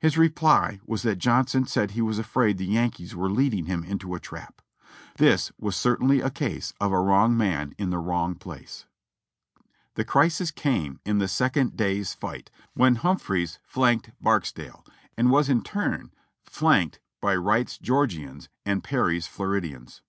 His 0.00 0.18
reply 0.18 0.80
was 0.84 1.02
that 1.02 1.20
Johnson 1.20 1.64
said 1.64 1.92
he 1.92 2.02
was 2.02 2.18
afraid 2.18 2.58
the 2.58 2.66
Yankees 2.66 3.14
were 3.14 3.30
leading 3.30 3.66
him 3.66 3.84
into 3.84 4.16
a 4.16 4.18
trap. 4.18 4.60
This 5.16 5.52
was 5.60 5.76
certainly 5.76 6.20
a 6.20 6.28
case 6.28 6.74
of 6.80 6.90
a 6.90 6.98
wrong 6.98 7.36
man 7.36 7.76
in 7.78 7.90
the 7.90 7.98
wrong 8.00 8.34
place. 8.34 8.86
The 9.94 10.04
crisis 10.04 10.50
came 10.50 10.98
in 11.04 11.18
the 11.18 11.28
second 11.28 11.76
day's 11.76 12.14
fight 12.14 12.50
when 12.74 12.96
Humphreys 12.96 13.60
flanked 13.62 14.10
Barksdale, 14.20 14.84
and 15.16 15.30
was 15.30 15.48
in 15.48 15.62
turn 15.62 16.10
flanked 16.42 16.98
by 17.20 17.36
Wright's 17.36 17.78
Geor 17.78 18.08
gians 18.08 18.48
and 18.66 18.82
Perry's 18.82 19.28
Floridians. 19.28 20.02